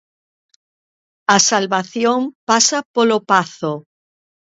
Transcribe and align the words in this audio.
A 1.35 1.37
salvación 1.51 2.19
pasa 2.49 2.79
polo 2.93 3.17
Pazo. 3.29 3.73